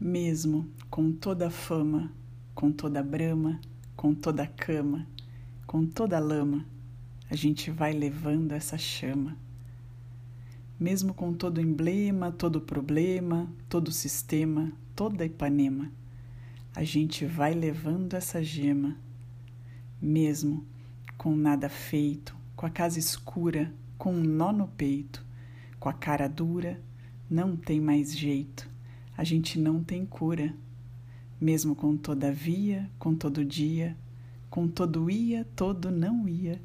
[0.00, 2.12] mesmo com toda a fama,
[2.54, 3.60] com toda a brama,
[3.96, 5.04] com toda a cama,
[5.66, 6.64] com toda a lama,
[7.28, 9.36] a gente vai levando essa chama.
[10.78, 15.90] Mesmo com todo emblema, todo problema, todo sistema, toda Ipanema,
[16.76, 18.96] a gente vai levando essa gema.
[20.00, 20.64] Mesmo
[21.16, 25.26] com nada feito, com a casa escura, com um nó no peito,
[25.80, 26.80] com a cara dura,
[27.28, 28.77] não tem mais jeito
[29.18, 30.54] a gente não tem cura,
[31.40, 33.96] mesmo com todavia, com todo dia,
[34.48, 36.62] com todo ia, todo não ia,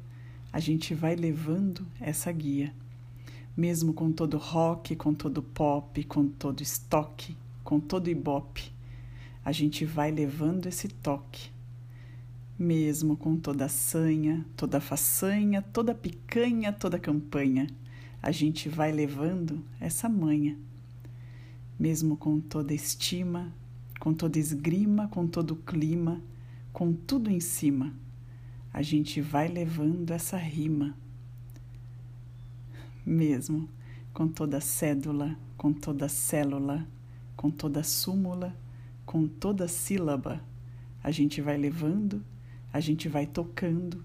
[0.52, 2.72] a gente vai levando essa guia.
[3.56, 8.70] Mesmo com todo rock, com todo pop, com todo estoque, com todo ibope,
[9.44, 11.50] a gente vai levando esse toque.
[12.56, 17.66] Mesmo com toda sanha, toda façanha, toda picanha, toda campanha,
[18.22, 20.56] a gente vai levando essa manha
[21.78, 23.52] mesmo com toda estima,
[24.00, 26.20] com toda esgrima, com todo clima,
[26.72, 27.94] com tudo em cima,
[28.72, 30.96] a gente vai levando essa rima.
[33.06, 33.68] Mesmo
[34.12, 36.86] com toda cédula, com toda célula,
[37.36, 38.56] com toda súmula,
[39.04, 40.42] com toda sílaba,
[41.02, 42.24] a gente vai levando,
[42.72, 44.02] a gente vai tocando,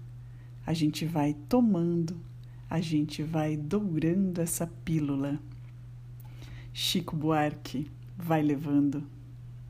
[0.66, 2.20] a gente vai tomando,
[2.68, 5.40] a gente vai dourando essa pílula.
[6.72, 9.02] Chico Buarque vai levando.